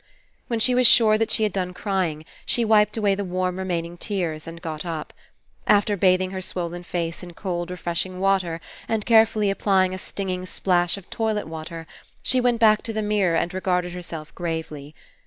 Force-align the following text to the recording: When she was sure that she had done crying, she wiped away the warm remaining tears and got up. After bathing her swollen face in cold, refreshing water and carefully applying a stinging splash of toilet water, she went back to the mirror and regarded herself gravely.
When 0.47 0.59
she 0.59 0.73
was 0.73 0.87
sure 0.87 1.15
that 1.19 1.29
she 1.29 1.43
had 1.43 1.53
done 1.53 1.75
crying, 1.75 2.25
she 2.43 2.65
wiped 2.65 2.97
away 2.97 3.13
the 3.13 3.23
warm 3.23 3.59
remaining 3.59 3.97
tears 3.97 4.47
and 4.47 4.59
got 4.59 4.83
up. 4.83 5.13
After 5.67 5.95
bathing 5.95 6.31
her 6.31 6.41
swollen 6.41 6.81
face 6.81 7.21
in 7.21 7.33
cold, 7.35 7.69
refreshing 7.69 8.19
water 8.19 8.59
and 8.87 9.05
carefully 9.05 9.51
applying 9.51 9.93
a 9.93 9.99
stinging 9.99 10.47
splash 10.47 10.97
of 10.97 11.07
toilet 11.11 11.45
water, 11.47 11.85
she 12.23 12.41
went 12.41 12.59
back 12.59 12.81
to 12.81 12.93
the 12.93 13.03
mirror 13.03 13.35
and 13.35 13.53
regarded 13.53 13.91
herself 13.91 14.33
gravely. 14.33 14.95